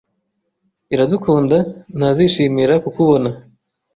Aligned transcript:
Iradukunda 0.93 1.57
ntazishimira 1.97 2.73
kukubona. 2.83 3.29